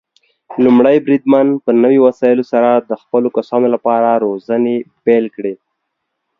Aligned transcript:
لومړی 0.63 0.97
بریدمن 1.05 1.47
په 1.63 1.71
نوي 1.83 1.99
وسايلو 2.05 2.43
سره 2.51 2.69
د 2.89 2.91
خپلو 3.01 3.27
کسانو 3.37 3.67
لپاره 3.75 4.19
روزنې 4.25 4.75
پيل 5.05 5.25
کړي. 5.35 5.53